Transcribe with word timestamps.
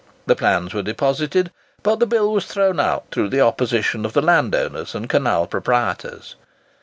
The 0.25 0.35
plans 0.35 0.73
were 0.73 0.81
deposited, 0.81 1.51
but 1.83 1.99
the 1.99 2.07
bill 2.07 2.33
was 2.33 2.47
thrown 2.47 2.79
out 2.79 3.11
through 3.11 3.29
the 3.29 3.41
opposition 3.41 4.03
of 4.03 4.13
the 4.13 4.21
landowners 4.23 4.95
and 4.95 5.07
canal 5.07 5.45
proprietors. 5.45 6.35